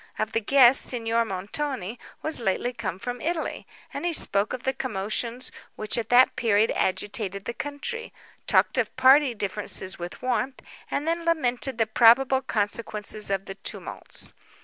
Of 0.17 0.31
the 0.31 0.41
guests, 0.41 0.89
Signor 0.89 1.25
Montoni 1.25 1.99
was 2.23 2.39
lately 2.39 2.73
come 2.73 2.97
from 2.97 3.21
Italy, 3.21 3.67
and 3.93 4.03
he 4.03 4.13
spoke 4.13 4.51
of 4.51 4.63
the 4.63 4.73
commotions 4.73 5.51
which 5.75 5.95
at 5.95 6.09
that 6.09 6.35
period 6.35 6.71
agitated 6.75 7.45
the 7.45 7.53
country; 7.53 8.11
talked 8.47 8.79
of 8.79 8.95
party 8.95 9.35
differences 9.35 9.99
with 9.99 10.23
warmth, 10.23 10.59
and 10.89 11.07
then 11.07 11.23
lamented 11.23 11.77
the 11.77 11.85
probable 11.85 12.41
consequences 12.41 13.29
of 13.29 13.45
the 13.45 13.53
tumults. 13.53 14.33